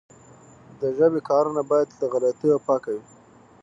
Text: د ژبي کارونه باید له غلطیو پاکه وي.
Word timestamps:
د 0.79 0.81
ژبي 0.97 1.21
کارونه 1.29 1.61
باید 1.69 1.89
له 1.99 2.05
غلطیو 2.13 2.63
پاکه 2.67 2.89
وي. 2.95 3.03